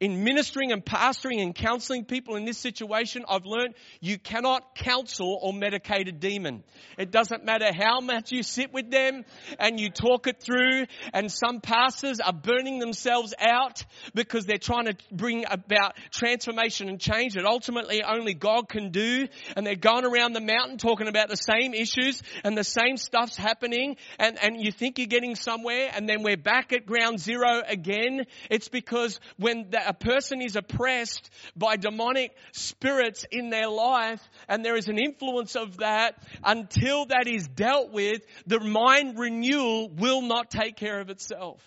[0.00, 5.38] in ministering and pastoring and counseling people in this situation, I've learned you cannot counsel
[5.40, 6.64] or medicate a demon.
[6.98, 9.24] It doesn't matter how much you sit with them
[9.58, 14.86] and you talk it through and some pastors are burning themselves out because they're trying
[14.86, 19.26] to bring about transformation and change that ultimately only God can do
[19.56, 23.36] and they're going around the mountain talking about the same issues and the same stuff's
[23.36, 27.62] happening and, and you think you're getting somewhere and then we're back at ground zero
[27.66, 28.24] again.
[28.50, 34.64] It's because when the, a person is oppressed by demonic spirits in their life and
[34.64, 40.22] there is an influence of that, until that is dealt with, the mind renewal will
[40.22, 41.60] not take care of itself.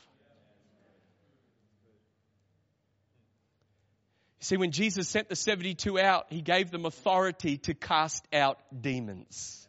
[4.39, 8.60] You see, when Jesus sent the 72 out, he gave them authority to cast out
[8.80, 9.67] demons.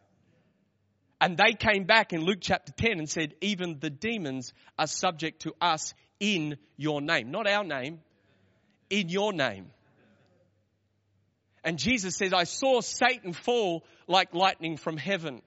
[1.21, 5.43] And they came back in Luke chapter 10 and said, even the demons are subject
[5.43, 7.31] to us in your name.
[7.31, 8.01] Not our name,
[8.91, 9.71] in your name.
[11.65, 15.43] And Jesus says, I saw Satan fall like lightning from heaven.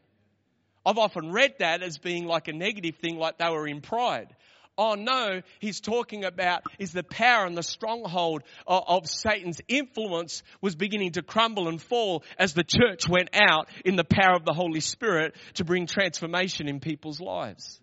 [0.86, 4.36] I've often read that as being like a negative thing, like they were in pride.
[4.78, 10.44] Oh no, he's talking about is the power and the stronghold of, of, Satan's influence
[10.62, 14.46] was beginning to crumble and fall as the church went out in the power of
[14.46, 17.81] the Holy Spirit to bring transformation in people's lives.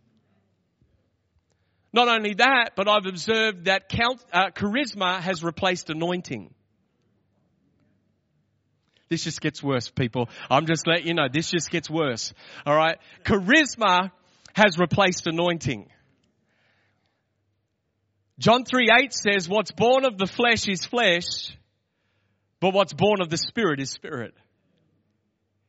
[1.93, 3.91] Not only that, but I've observed that
[4.33, 6.53] uh, charisma has replaced anointing.
[9.09, 10.29] This just gets worse, people.
[10.51, 12.35] I'm just letting you know, this just gets worse.
[12.67, 12.99] Alright?
[13.25, 14.11] Charisma
[14.55, 15.89] has replaced anointing.
[18.39, 21.57] John 3 8 says, what's born of the flesh is flesh,
[22.61, 24.35] but what's born of the spirit is spirit.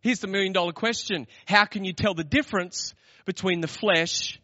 [0.01, 1.27] Here's the million dollar question.
[1.45, 2.93] How can you tell the difference
[3.25, 4.39] between the flesh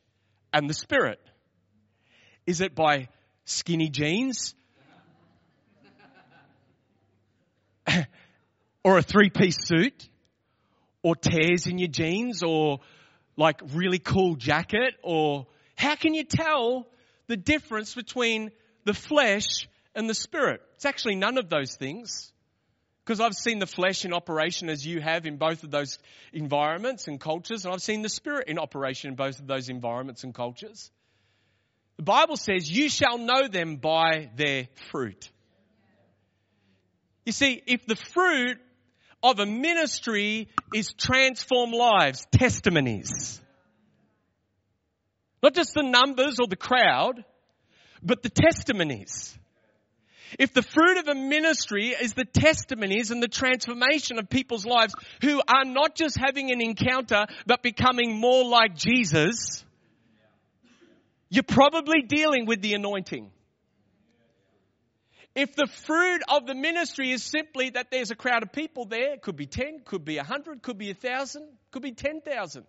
[0.54, 1.20] and the spirit?
[2.45, 3.10] Is it by
[3.45, 4.53] skinny jeans?
[8.84, 10.10] or a three piece suit?
[11.01, 12.43] Or tears in your jeans?
[12.43, 12.79] Or
[13.36, 14.95] like really cool jacket?
[15.03, 16.88] Or how can you tell
[17.27, 18.51] the difference between
[18.84, 20.62] the flesh and the spirit?
[20.75, 22.31] It's actually none of those things.
[23.03, 25.99] Because I've seen the flesh in operation as you have in both of those
[26.34, 30.23] environments and cultures, and I've seen the spirit in operation in both of those environments
[30.23, 30.89] and cultures.
[31.97, 35.29] The Bible says, You shall know them by their fruit.
[37.25, 38.58] You see, if the fruit
[39.23, 43.41] of a ministry is transform lives, testimonies,
[45.41, 47.23] not just the numbers or the crowd,
[48.03, 49.38] but the testimonies.
[50.38, 54.93] If the fruit of a ministry is the testimonies and the transformation of people's lives
[55.21, 59.64] who are not just having an encounter, but becoming more like Jesus,
[61.30, 63.32] you're probably dealing with the anointing.
[65.36, 69.14] If the fruit of the ministry is simply that there's a crowd of people there,
[69.14, 72.64] it could be 10, could be 100, could be 1,000, could be 10,000.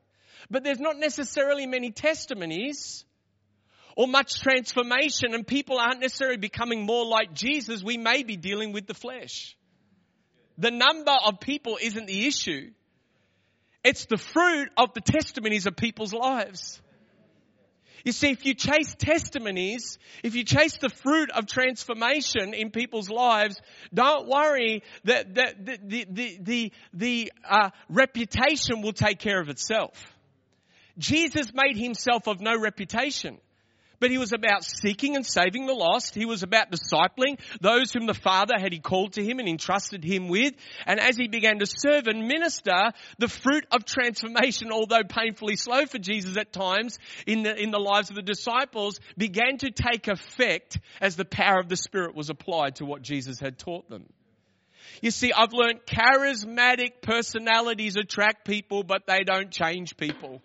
[0.51, 3.05] But there's not necessarily many testimonies
[3.97, 7.85] or much transformation and people aren't necessarily becoming more like Jesus.
[7.85, 9.57] We may be dealing with the flesh.
[10.59, 12.71] The number of people isn't the issue.
[13.85, 16.81] It's the fruit of the testimonies of people's lives.
[18.05, 23.11] You see, if you chase testimonies, if you chase the fruit of transformation in people's
[23.11, 23.61] lives,
[23.93, 29.49] don't worry that, that the, the, the, the, the uh, reputation will take care of
[29.49, 29.93] itself.
[30.99, 33.39] Jesus made himself of no reputation.
[33.99, 36.15] But he was about seeking and saving the lost.
[36.15, 40.05] He was about discipling those whom the Father had he called to him and entrusted
[40.05, 40.55] him with.
[40.87, 45.87] And as he began to serve and minister, the fruit of transformation, although painfully slow
[45.87, 50.09] for Jesus at times in the, in the lives of the disciples, began to take
[50.09, 54.07] effect as the power of the Spirit was applied to what Jesus had taught them.
[55.03, 60.43] You see, I've learned charismatic personalities attract people, but they don't change people.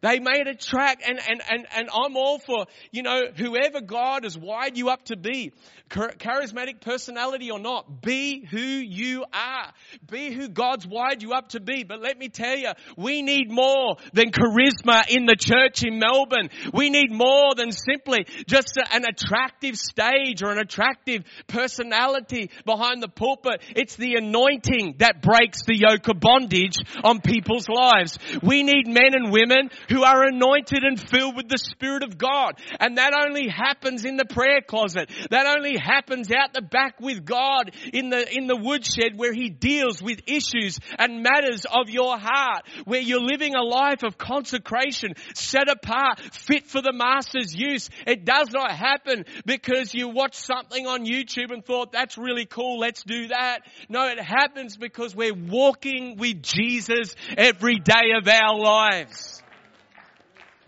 [0.00, 4.22] They made a track and, and, and, and I'm all for, you know, whoever God
[4.22, 5.52] has wired you up to be,
[5.90, 9.72] charismatic personality or not, be who you are.
[10.08, 11.82] Be who God's wired you up to be.
[11.82, 16.50] But let me tell you, we need more than charisma in the church in Melbourne.
[16.72, 23.08] We need more than simply just an attractive stage or an attractive personality behind the
[23.08, 23.62] pulpit.
[23.74, 28.18] It's the anointing that breaks the yoke of bondage on people's lives.
[28.42, 32.60] We need men and women who are anointed and filled with the Spirit of God.
[32.80, 35.10] And that only happens in the prayer closet.
[35.30, 39.50] That only happens out the back with God in the, in the woodshed where He
[39.50, 45.14] deals with issues and matters of your heart, where you're living a life of consecration,
[45.34, 47.88] set apart, fit for the Master's use.
[48.06, 52.78] It does not happen because you watch something on YouTube and thought, that's really cool,
[52.78, 53.60] let's do that.
[53.88, 59.42] No, it happens because we're walking with Jesus every day of our lives.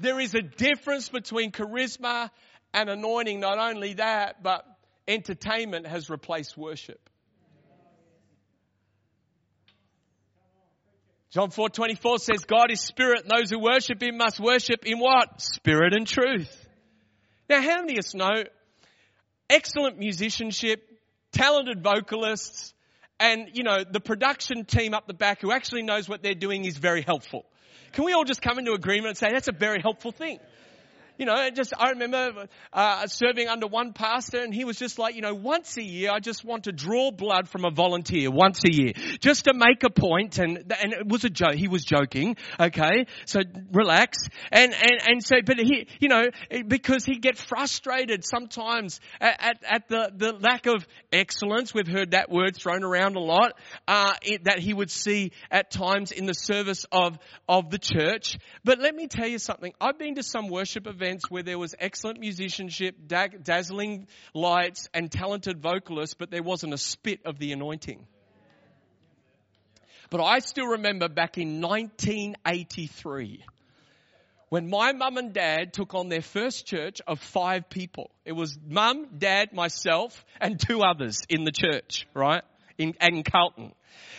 [0.01, 2.31] There is a difference between charisma
[2.73, 3.41] and anointing.
[3.41, 4.65] Not only that, but
[5.07, 7.11] entertainment has replaced worship.
[11.31, 15.41] John 4:24 says God is spirit and those who worship him must worship in what?
[15.41, 16.69] Spirit and truth.
[17.49, 18.45] Now how many of us know
[19.49, 20.83] excellent musicianship,
[21.33, 22.75] talented vocalists,
[23.21, 26.65] and you know, the production team up the back who actually knows what they're doing
[26.65, 27.45] is very helpful.
[27.93, 30.39] Can we all just come into agreement and say that's a very helpful thing?
[31.21, 35.15] You know, just, I remember, uh, serving under one pastor and he was just like,
[35.15, 38.63] you know, once a year, I just want to draw blood from a volunteer once
[38.65, 41.85] a year, just to make a point and, and it was a joke, he was
[41.85, 43.05] joking, okay?
[43.27, 44.17] So relax.
[44.51, 46.29] And, and, and so, but he, you know,
[46.67, 51.75] because he'd get frustrated sometimes at, at, at the, the lack of excellence.
[51.75, 55.71] We've heard that word thrown around a lot, uh, it, that he would see at
[55.71, 58.39] times in the service of, of the church.
[58.65, 59.75] But let me tell you something.
[59.83, 65.61] I've been to some worship events where there was excellent musicianship, dazzling lights, and talented
[65.61, 68.07] vocalists, but there wasn't a spit of the anointing.
[70.11, 73.45] But I still remember back in 1983
[74.51, 78.11] when my mum and dad took on their first church of five people.
[78.25, 82.43] It was mum, dad, myself, and two others in the church, right?
[82.77, 83.73] In, in Carlton.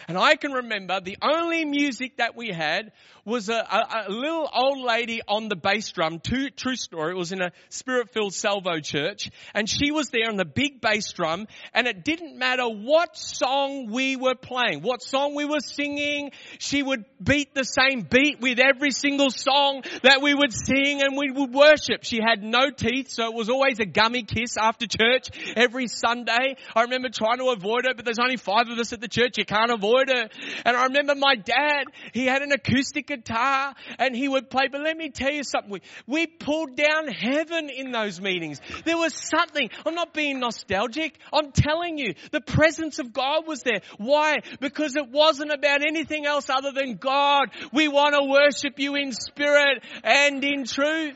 [0.07, 2.91] And I can remember the only music that we had
[3.23, 6.19] was a, a, a little old lady on the bass drum.
[6.19, 7.11] True, true story.
[7.11, 11.11] It was in a spirit-filled salvo church, and she was there on the big bass
[11.11, 11.47] drum.
[11.73, 16.31] And it didn't matter what song we were playing, what song we were singing.
[16.57, 21.15] She would beat the same beat with every single song that we would sing, and
[21.15, 22.03] we would worship.
[22.03, 26.55] She had no teeth, so it was always a gummy kiss after church every Sunday.
[26.75, 29.37] I remember trying to avoid it, but there's only five of us at the church.
[29.37, 30.31] You can't avoid it.
[30.65, 31.85] And I remember my dad.
[32.13, 34.67] He had an acoustic guitar and he would play.
[34.71, 35.71] But let me tell you something.
[35.71, 38.59] We, we pulled down heaven in those meetings.
[38.85, 39.69] There was something.
[39.85, 41.19] I'm not being nostalgic.
[41.33, 43.81] I'm telling you, the presence of God was there.
[43.97, 44.39] Why?
[44.59, 47.51] Because it wasn't about anything else other than God.
[47.71, 51.15] We want to worship you in spirit and in truth.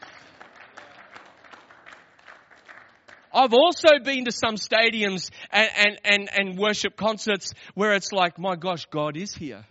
[3.35, 8.39] I've also been to some stadiums and, and, and, and worship concerts where it's like,
[8.39, 9.65] my gosh, God is here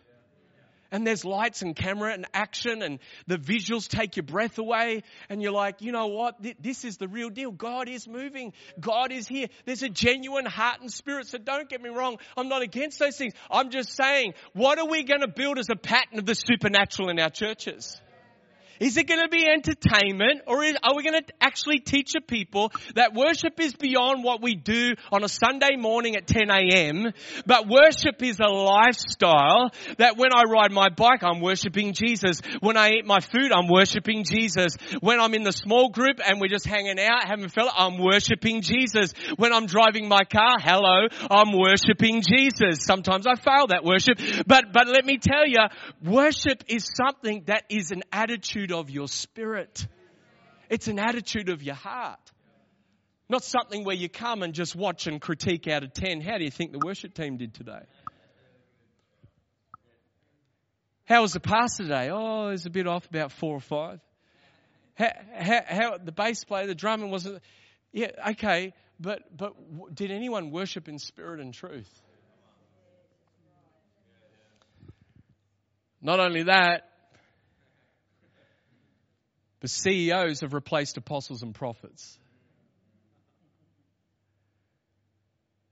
[0.95, 5.43] and there's lights and camera and action and the visuals take your breath away and
[5.43, 6.37] you're like, you know what?
[6.61, 7.51] This is the real deal.
[7.51, 8.53] God is moving.
[8.79, 9.49] God is here.
[9.65, 11.27] There's a genuine heart and spirit.
[11.27, 12.19] So don't get me wrong.
[12.37, 13.35] I'm not against those things.
[13.51, 17.09] I'm just saying, what are we going to build as a pattern of the supernatural
[17.09, 18.01] in our churches?
[18.85, 22.21] Is it going to be entertainment or is, are we going to actually teach a
[22.21, 27.11] people that worship is beyond what we do on a Sunday morning at 10 a.m.
[27.47, 32.43] But worship is a lifestyle that when I ride my bike, I'm worshiping Jesus.
[32.61, 34.77] When I eat my food, I'm worshiping Jesus.
[35.01, 38.61] When I'm in the small group and we're just hanging out, having fun, I'm worshiping
[38.61, 39.15] Jesus.
[39.39, 42.85] When I'm driving my car, hello, I'm worshiping Jesus.
[42.85, 45.65] Sometimes I fail that worship, but, but let me tell you,
[46.05, 49.87] worship is something that is an attitude of your spirit.
[50.69, 52.21] It's an attitude of your heart.
[53.29, 56.21] Not something where you come and just watch and critique out of 10.
[56.21, 57.83] How do you think the worship team did today?
[61.07, 62.11] How was the pastor today?
[62.11, 64.01] Oh, it's a bit off, about four or five.
[64.95, 67.43] How, how, how the bass player, the drummer wasn't.
[67.93, 69.55] Yeah, okay, but but
[69.95, 71.91] did anyone worship in spirit and truth?
[76.01, 76.89] Not only that,
[79.65, 82.19] but CEOs have replaced apostles and prophets.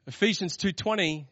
[0.07, 1.26] Ephesians 2:20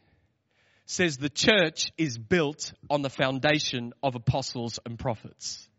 [0.85, 5.71] says the church is built on the foundation of apostles and prophets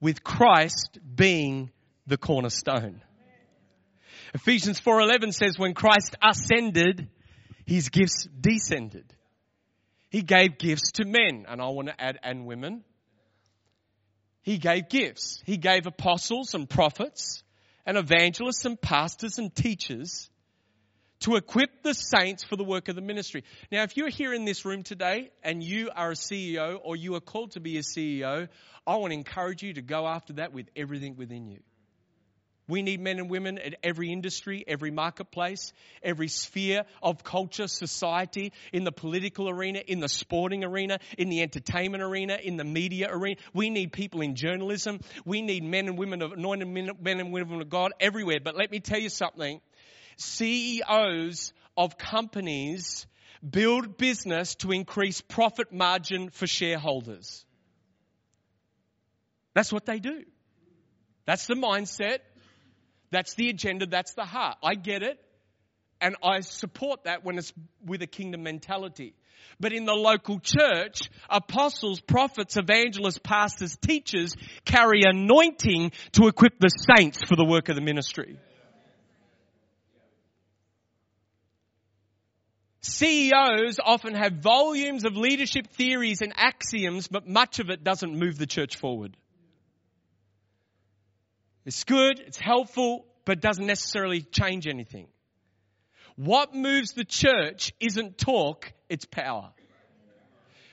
[0.00, 1.70] with Christ being
[2.08, 3.00] the cornerstone.
[4.34, 7.08] Ephesians 4:11 says when Christ ascended
[7.66, 9.14] his gifts descended.
[10.10, 12.82] He gave gifts to men and I want to add and women
[14.44, 15.42] he gave gifts.
[15.46, 17.42] He gave apostles and prophets
[17.86, 20.28] and evangelists and pastors and teachers
[21.20, 23.42] to equip the saints for the work of the ministry.
[23.72, 27.14] Now, if you're here in this room today and you are a CEO or you
[27.14, 28.48] are called to be a CEO,
[28.86, 31.60] I want to encourage you to go after that with everything within you.
[32.66, 38.52] We need men and women at every industry, every marketplace, every sphere of culture, society,
[38.72, 43.08] in the political arena, in the sporting arena, in the entertainment arena, in the media
[43.10, 43.36] arena.
[43.52, 45.00] We need people in journalism.
[45.26, 48.38] We need men and women of anointed men and women of God everywhere.
[48.42, 49.60] But let me tell you something.
[50.16, 53.06] CEOs of companies
[53.48, 57.44] build business to increase profit margin for shareholders.
[59.54, 60.24] That's what they do.
[61.26, 62.18] That's the mindset.
[63.14, 64.56] That's the agenda, that's the heart.
[64.60, 65.20] I get it,
[66.00, 67.52] and I support that when it's
[67.86, 69.14] with a kingdom mentality.
[69.60, 74.34] But in the local church, apostles, prophets, evangelists, pastors, teachers
[74.64, 78.36] carry anointing to equip the saints for the work of the ministry.
[82.80, 88.38] CEOs often have volumes of leadership theories and axioms, but much of it doesn't move
[88.38, 89.16] the church forward.
[91.64, 95.08] It's good, it's helpful, but doesn't necessarily change anything.
[96.16, 99.50] What moves the church isn't talk, it's power.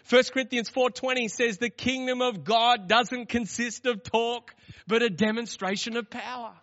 [0.09, 4.53] 1 Corinthians 4:20 says the kingdom of God doesn't consist of talk,
[4.85, 6.53] but a demonstration of power.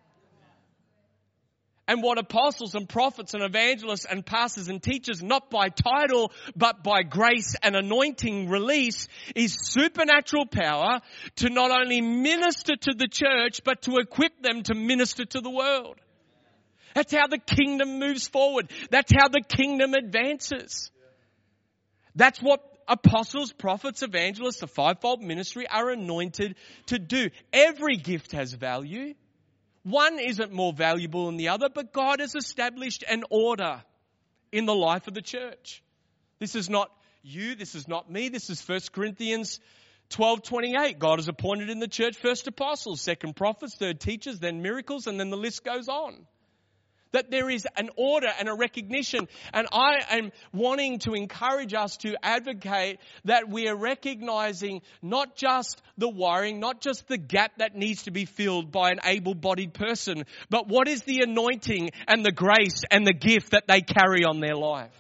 [1.89, 6.85] And what apostles and prophets and evangelists and pastors and teachers, not by title, but
[6.85, 11.01] by grace and anointing release, is supernatural power
[11.37, 15.51] to not only minister to the church, but to equip them to minister to the
[15.51, 15.97] world.
[16.95, 18.71] That's how the kingdom moves forward.
[18.91, 20.91] That's how the kingdom advances.
[22.15, 27.31] That's what apostles, prophets, evangelists, the fivefold ministry are anointed to do.
[27.53, 29.15] Every gift has value.
[29.89, 33.83] One isn't more valuable than the other, but God has established an order
[34.53, 35.83] in the life of the church.
[36.39, 36.91] This is not
[37.23, 39.61] you, this is not me, this is 1 Corinthians
[40.11, 40.99] 12 28.
[40.99, 45.19] God has appointed in the church first apostles, second prophets, third teachers, then miracles, and
[45.19, 46.27] then the list goes on.
[47.13, 49.29] That there is an order and a recognition.
[49.53, 55.81] And I am wanting to encourage us to advocate that we are recognizing not just
[55.97, 59.75] the wiring, not just the gap that needs to be filled by an able bodied
[59.75, 64.25] person, but what is the anointing and the grace and the gift that they carry
[64.25, 64.93] on their life.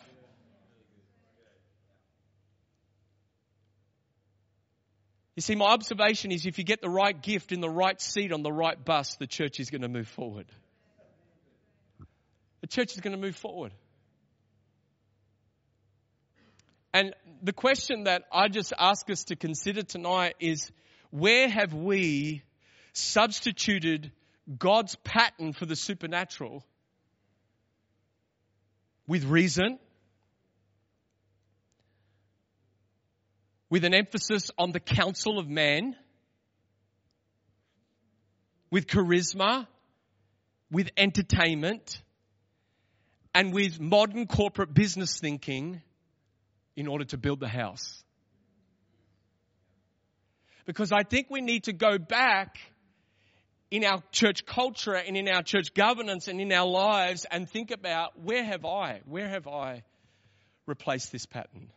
[5.36, 8.32] You see, my observation is if you get the right gift in the right seat
[8.32, 10.46] on the right bus, the church is going to move forward
[12.68, 13.72] the church is going to move forward.
[16.92, 20.70] And the question that I just ask us to consider tonight is
[21.10, 22.42] where have we
[22.92, 24.12] substituted
[24.58, 26.64] God's pattern for the supernatural
[29.06, 29.78] with reason,
[33.70, 35.94] with an emphasis on the counsel of man,
[38.70, 39.66] with charisma,
[40.70, 42.02] with entertainment,
[43.34, 45.82] and with modern corporate business thinking
[46.76, 48.02] in order to build the house.
[50.64, 52.58] Because I think we need to go back
[53.70, 57.70] in our church culture and in our church governance and in our lives and think
[57.70, 59.82] about where have I, where have I
[60.66, 61.70] replaced this pattern?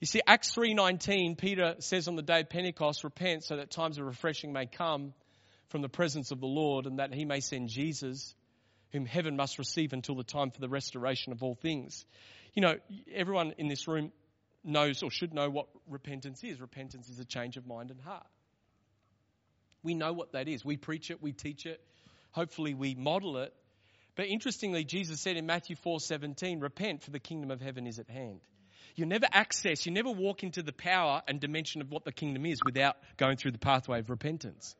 [0.00, 3.98] You see, Acts 3.19, Peter says on the day of Pentecost, repent so that times
[3.98, 5.14] of refreshing may come
[5.68, 8.34] from the presence of the Lord and that he may send Jesus
[8.92, 12.04] whom heaven must receive until the time for the restoration of all things.
[12.54, 12.74] You know,
[13.12, 14.12] everyone in this room
[14.62, 16.60] knows or should know what repentance is.
[16.60, 18.26] Repentance is a change of mind and heart.
[19.82, 20.64] We know what that is.
[20.64, 21.80] We preach it, we teach it,
[22.30, 23.52] hopefully we model it.
[24.14, 28.10] But interestingly, Jesus said in Matthew 4:17, "Repent, for the kingdom of heaven is at
[28.10, 28.40] hand."
[28.94, 32.44] You never access, you never walk into the power and dimension of what the kingdom
[32.44, 34.76] is without going through the pathway of repentance.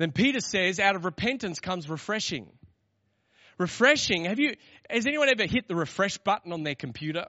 [0.00, 2.48] Then Peter says, out of repentance comes refreshing.
[3.58, 4.24] Refreshing.
[4.24, 4.54] Have you,
[4.88, 7.26] has anyone ever hit the refresh button on their computer?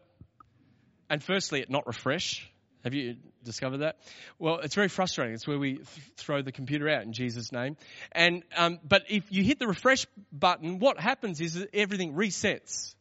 [1.10, 2.50] And firstly, it not refresh.
[2.86, 3.98] Have you discovered that?
[4.40, 5.34] Well, it's very frustrating.
[5.34, 7.76] It's where we th- throw the computer out in Jesus' name.
[8.14, 12.96] And um, but if you hit the refresh button, what happens is everything resets.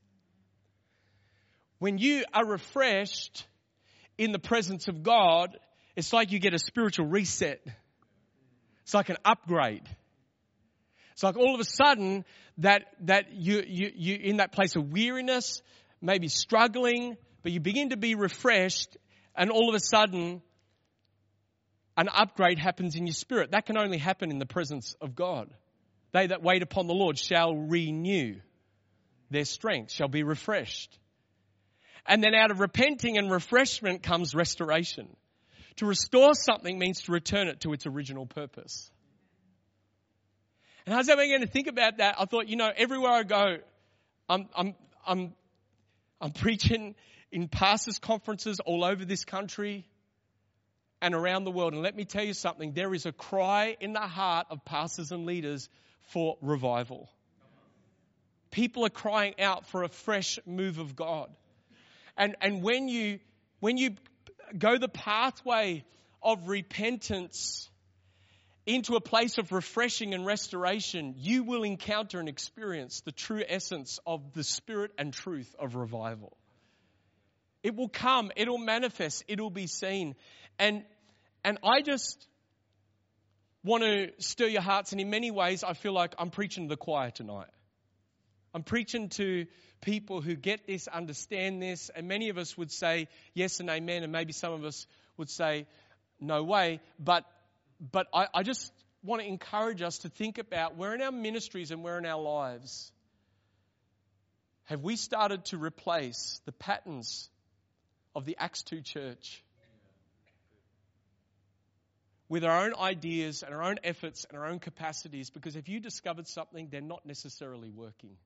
[1.79, 3.47] When you are refreshed
[4.19, 5.57] in the presence of God,
[5.95, 7.65] it's like you get a spiritual reset.
[8.91, 9.89] It's like an upgrade.
[11.13, 12.25] It's like all of a sudden
[12.59, 15.63] that, that you, you, you in that place of weariness,
[16.03, 18.97] maybe struggling, but you begin to be refreshed
[19.37, 20.43] and all of a sudden
[21.97, 23.53] an upgrade happens in your spirit.
[23.53, 25.49] That can only happen in the presence of God.
[26.11, 28.41] They that wait upon the Lord shall renew
[29.31, 30.99] their strength, shall be refreshed.
[32.07, 35.15] And then out of repenting and refreshment comes restoration.
[35.81, 38.91] To restore something means to return it to its original purpose.
[40.85, 43.57] And as I began to think about that, I thought, you know, everywhere I go,
[44.29, 44.75] I'm, I'm,
[45.07, 45.33] I'm,
[46.21, 46.97] I'm preaching
[47.33, 49.87] in pastors' conferences all over this country
[51.01, 51.73] and around the world.
[51.73, 55.13] And let me tell you something there is a cry in the heart of pastors
[55.13, 55.71] and leaders
[56.11, 57.09] for revival.
[58.51, 61.31] People are crying out for a fresh move of God.
[62.19, 63.19] And, and when, you,
[63.61, 63.97] when you
[64.59, 65.85] go the pathway
[66.23, 67.71] of repentance
[68.67, 73.99] into a place of refreshing and restoration, you will encounter and experience the true essence
[74.07, 76.37] of the spirit and truth of revival.
[77.63, 80.15] It will come, it'll manifest, it'll be seen.
[80.59, 80.85] And,
[81.45, 82.27] and I just
[83.65, 86.75] want to stir your hearts, and in many ways, I feel like I'm preaching to
[86.75, 87.49] the choir tonight.
[88.55, 89.47] I'm preaching to
[89.81, 94.03] people who get this, understand this, and many of us would say yes and amen,
[94.03, 95.67] and maybe some of us would say
[96.21, 96.81] no way.
[96.99, 97.25] But
[97.81, 98.73] but I, I just
[99.03, 102.21] want to encourage us to think about where in our ministries and where in our
[102.21, 102.93] lives
[104.65, 107.31] have we started to replace the patterns
[108.15, 109.43] of the Acts 2 church
[112.29, 115.81] with our own ideas and our own efforts and our own capacities because if you
[115.81, 118.17] discovered something, they're not necessarily working.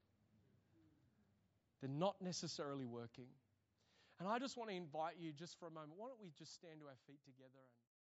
[1.85, 3.29] They're not necessarily working.
[4.17, 6.01] And I just want to invite you just for a moment.
[6.01, 7.61] Why don't we just stand to our feet together?
[7.61, 7.94] And